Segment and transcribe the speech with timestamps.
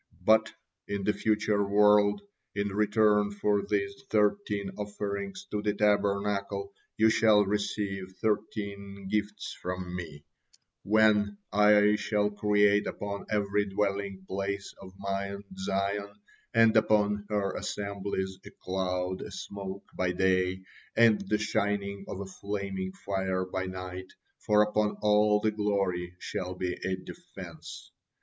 [0.25, 0.51] But
[0.87, 2.21] in the future world,
[2.55, 9.95] in return for these thirteen offerings to the Tabernacle, you shall receive thirteen gifts from
[9.95, 10.25] Me,
[10.81, 16.09] when 'I shall create upon every dwelling place of Mount Zion,
[16.51, 20.63] and upon her assemblies, a cloud and smoke by day,
[20.95, 26.55] and the shining of a flaming fire by night, for upon all the glory shall
[26.55, 27.91] be a defence.